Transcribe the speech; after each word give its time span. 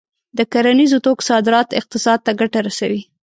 د 0.37 0.39
کرنیزو 0.53 0.97
توکو 1.05 1.23
صادرات 1.29 1.67
اقتصاد 1.79 2.19
ته 2.25 2.31
ګټه 2.39 2.59
رسوي. 2.67 3.01